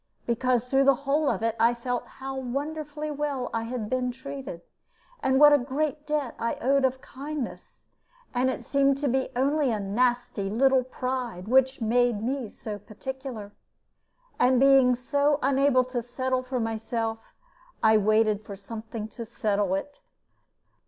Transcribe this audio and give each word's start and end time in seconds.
Because, 0.25 0.67
through 0.67 0.85
the 0.85 0.95
whole 1.05 1.29
of 1.29 1.43
it, 1.43 1.55
I 1.59 1.75
felt 1.75 2.07
how 2.17 2.35
wonderfully 2.35 3.11
well 3.11 3.51
I 3.53 3.65
had 3.65 3.87
been 3.87 4.11
treated, 4.11 4.63
and 5.21 5.39
what 5.39 5.53
a 5.53 5.59
great 5.59 6.07
debt 6.07 6.33
I 6.39 6.55
owed 6.55 6.85
of 6.85 7.01
kindness; 7.01 7.85
and 8.33 8.49
it 8.49 8.63
seemed 8.63 8.97
to 8.97 9.07
be 9.07 9.29
only 9.35 9.69
a 9.69 9.79
nasty 9.79 10.49
little 10.49 10.83
pride 10.83 11.47
which 11.47 11.81
made 11.81 12.23
me 12.23 12.49
so 12.49 12.79
particular. 12.79 13.51
And 14.39 14.59
being 14.59 14.95
so 14.95 15.37
unable 15.43 15.83
to 15.83 16.01
settle 16.01 16.41
for 16.41 16.59
myself, 16.59 17.35
I 17.83 17.97
waited 17.97 18.43
for 18.43 18.55
something 18.55 19.07
to 19.09 19.23
settle 19.23 19.75
it. 19.75 19.99